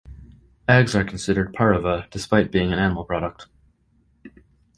Eggs 0.67 0.95
are 0.95 1.03
considered 1.03 1.53
"pareve" 1.53 2.09
despite 2.09 2.51
being 2.51 2.73
an 2.73 2.79
animal 2.79 3.05
product. 3.05 3.45